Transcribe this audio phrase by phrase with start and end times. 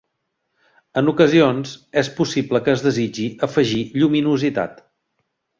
[1.01, 4.85] En ocasions, és possible que es desitgi afegir lluminositat.